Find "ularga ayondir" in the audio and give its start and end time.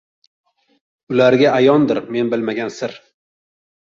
1.15-2.01